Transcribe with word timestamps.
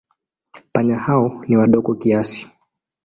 Panya 0.73 0.99
hao 0.99 1.43
ni 1.47 1.57
wadogo 1.57 1.95
kiasi. 1.95 2.49